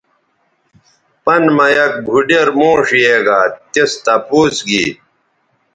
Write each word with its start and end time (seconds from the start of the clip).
پَن 1.23 1.43
مہ 1.55 1.67
یک 1.75 1.93
بُھوڈیر 2.05 2.47
موݜ 2.59 2.87
یے 3.01 3.15
گا 3.25 3.39
تِس 3.71 3.91
تپوس 4.03 4.55
گی 4.67 4.85